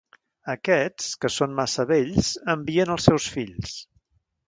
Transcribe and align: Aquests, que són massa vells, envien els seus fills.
Aquests, 0.53 1.09
que 1.25 1.31
són 1.35 1.53
massa 1.61 1.87
vells, 1.93 2.33
envien 2.57 2.97
els 2.97 3.11
seus 3.11 3.33
fills. 3.39 3.79